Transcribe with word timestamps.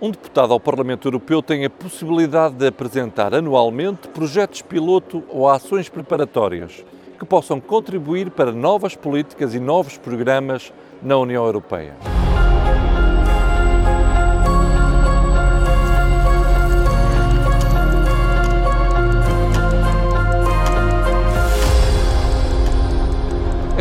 Um 0.00 0.12
deputado 0.12 0.52
ao 0.52 0.60
Parlamento 0.60 1.08
Europeu 1.08 1.42
tem 1.42 1.64
a 1.64 1.70
possibilidade 1.70 2.54
de 2.54 2.68
apresentar 2.68 3.34
anualmente 3.34 4.06
projetos 4.06 4.62
piloto 4.62 5.24
ou 5.28 5.48
ações 5.48 5.88
preparatórias 5.88 6.84
que 7.18 7.24
possam 7.24 7.60
contribuir 7.60 8.30
para 8.30 8.52
novas 8.52 8.94
políticas 8.94 9.56
e 9.56 9.58
novos 9.58 9.98
programas 9.98 10.72
na 11.02 11.16
União 11.16 11.44
Europeia. 11.44 12.17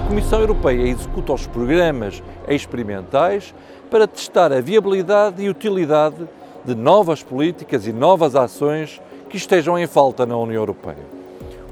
Comissão 0.07 0.39
Europeia 0.39 0.87
executa 0.87 1.33
os 1.33 1.45
programas 1.45 2.23
experimentais 2.47 3.53
para 3.91 4.07
testar 4.07 4.53
a 4.53 4.61
viabilidade 4.61 5.43
e 5.43 5.49
utilidade 5.49 6.25
de 6.63 6.73
novas 6.73 7.21
políticas 7.21 7.85
e 7.85 7.91
novas 7.91 8.33
ações 8.33 9.01
que 9.29 9.35
estejam 9.35 9.77
em 9.77 9.85
falta 9.85 10.25
na 10.25 10.37
União 10.37 10.61
Europeia. 10.61 11.05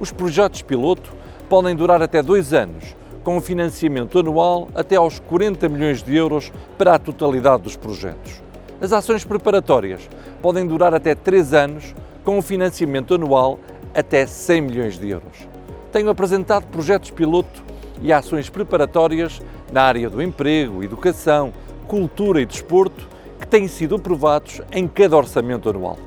Os 0.02 0.12
projetos 0.12 0.62
piloto 0.62 1.13
podem 1.48 1.73
durar 1.73 2.02
até 2.02 2.21
dois 2.21 2.53
anos, 2.53 2.93
com 3.23 3.38
um 3.38 3.41
financiamento 3.41 4.20
anual 4.20 4.67
até 4.76 4.98
aos 4.98 5.17
40 5.17 5.70
milhões 5.70 6.04
de 6.04 6.13
euros 6.13 6.52
para 6.77 6.95
a 6.95 6.99
totalidade 6.99 7.63
dos 7.63 7.77
projetos. 7.77 8.43
As 8.81 8.91
ações 8.91 9.23
preparatórias 9.23 10.09
podem 10.41 10.67
durar 10.67 10.93
até 10.93 11.15
três 11.15 11.54
anos, 11.54 11.95
com 12.26 12.38
um 12.38 12.41
financiamento 12.41 13.15
anual 13.15 13.57
até 13.93 14.26
100 14.26 14.62
milhões 14.62 14.99
de 14.99 15.09
euros. 15.09 15.48
Tenho 15.93 16.09
apresentado 16.09 16.67
projetos 16.67 17.12
piloto 17.12 17.63
e 18.02 18.12
ações 18.12 18.49
preparatórias 18.49 19.41
na 19.72 19.84
área 19.84 20.09
do 20.09 20.22
emprego, 20.22 20.84
educação, 20.84 21.54
cultura 21.88 22.41
e 22.41 22.45
desporto 22.45 23.08
que 23.40 23.48
têm 23.48 23.68
sido 23.68 23.95
aprovados 23.95 24.62
em 24.71 24.88
cada 24.88 25.18
orçamento 25.18 25.70
anual. 25.70 25.98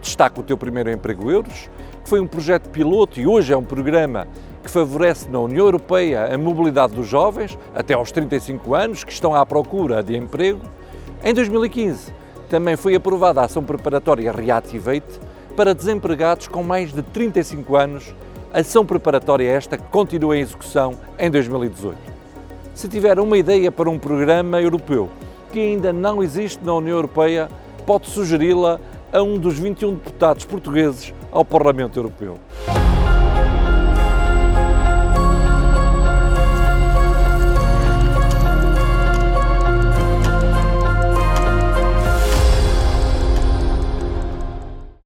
Destaco 0.00 0.40
o 0.40 0.44
Teu 0.44 0.56
Primeiro 0.56 0.90
Emprego 0.90 1.30
Euros, 1.30 1.68
que 2.02 2.08
foi 2.08 2.20
um 2.20 2.26
projeto 2.26 2.68
piloto 2.70 3.20
e 3.20 3.26
hoje 3.26 3.52
é 3.52 3.56
um 3.56 3.64
programa 3.64 4.26
que 4.62 4.70
favorece 4.70 5.28
na 5.28 5.40
União 5.40 5.64
Europeia 5.64 6.32
a 6.32 6.38
mobilidade 6.38 6.94
dos 6.94 7.06
jovens 7.06 7.58
até 7.74 7.94
aos 7.94 8.12
35 8.12 8.74
anos 8.74 9.04
que 9.04 9.12
estão 9.12 9.34
à 9.34 9.44
procura 9.44 10.02
de 10.02 10.16
emprego. 10.16 10.60
Em 11.24 11.34
2015, 11.34 12.12
também 12.48 12.76
foi 12.76 12.94
aprovada 12.94 13.40
a 13.40 13.44
ação 13.44 13.62
preparatória 13.62 14.32
Reactivate 14.32 15.20
para 15.56 15.74
desempregados 15.74 16.48
com 16.48 16.62
mais 16.62 16.92
de 16.92 17.02
35 17.02 17.76
anos, 17.76 18.14
ação 18.52 18.84
preparatória 18.84 19.50
esta 19.50 19.76
que 19.76 19.84
continua 19.84 20.36
em 20.36 20.40
execução 20.40 20.94
em 21.18 21.30
2018. 21.30 21.96
Se 22.74 22.88
tiver 22.88 23.18
uma 23.18 23.36
ideia 23.36 23.72
para 23.72 23.90
um 23.90 23.98
programa 23.98 24.60
europeu 24.60 25.08
que 25.52 25.58
ainda 25.60 25.92
não 25.92 26.22
existe 26.22 26.64
na 26.64 26.74
União 26.74 26.96
Europeia, 26.96 27.48
pode 27.86 28.08
sugeri-la 28.08 28.78
a 29.12 29.22
um 29.22 29.38
dos 29.38 29.58
21 29.58 29.94
deputados 29.94 30.44
portugueses 30.44 31.14
ao 31.32 31.44
Parlamento 31.44 31.98
Europeu. 31.98 32.38